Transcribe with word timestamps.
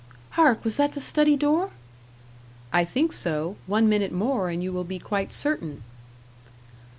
"Hark! 0.31 0.63
was 0.65 0.77
that 0.77 0.93
the 0.93 0.99
study 0.99 1.35
door?" 1.37 1.69
"I 2.73 2.83
think 2.83 3.13
so; 3.13 3.57
one 3.67 3.87
minute 3.87 4.11
more 4.11 4.49
and 4.49 4.63
you 4.63 4.73
will 4.73 4.83
be 4.83 4.97
quite 4.97 5.31
certain." 5.31 5.83